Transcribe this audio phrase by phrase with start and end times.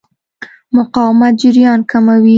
[0.75, 2.29] مقاومت جریان کموي.